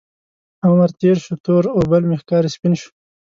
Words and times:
عمر 0.67 0.89
تیر 0.99 1.17
شو، 1.23 1.33
تور 1.45 1.63
اوربل 1.75 2.03
مې 2.09 2.15
ښکاري 2.21 2.49
سپین 2.55 2.73
شو 2.81 2.89